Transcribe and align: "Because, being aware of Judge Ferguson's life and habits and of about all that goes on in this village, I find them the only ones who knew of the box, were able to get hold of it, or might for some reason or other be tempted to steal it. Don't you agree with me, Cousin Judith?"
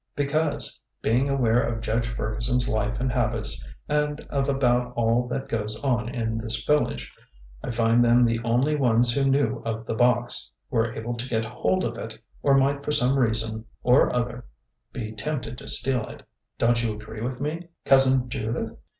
"Because, 0.15 0.81
being 1.03 1.29
aware 1.29 1.61
of 1.61 1.79
Judge 1.81 2.07
Ferguson's 2.07 2.67
life 2.67 2.99
and 2.99 3.11
habits 3.11 3.63
and 3.87 4.19
of 4.31 4.49
about 4.49 4.93
all 4.95 5.27
that 5.27 5.47
goes 5.47 5.79
on 5.83 6.09
in 6.09 6.39
this 6.39 6.63
village, 6.63 7.13
I 7.63 7.69
find 7.69 8.03
them 8.03 8.23
the 8.25 8.39
only 8.43 8.75
ones 8.75 9.13
who 9.13 9.25
knew 9.29 9.61
of 9.63 9.85
the 9.85 9.93
box, 9.93 10.55
were 10.71 10.91
able 10.91 11.13
to 11.17 11.29
get 11.29 11.45
hold 11.45 11.83
of 11.83 11.99
it, 11.99 12.17
or 12.41 12.55
might 12.57 12.83
for 12.83 12.91
some 12.91 13.15
reason 13.19 13.65
or 13.83 14.11
other 14.11 14.45
be 14.91 15.11
tempted 15.11 15.59
to 15.59 15.67
steal 15.67 16.07
it. 16.07 16.23
Don't 16.57 16.83
you 16.83 16.95
agree 16.95 17.21
with 17.21 17.39
me, 17.39 17.67
Cousin 17.85 18.27
Judith?" 18.27 18.71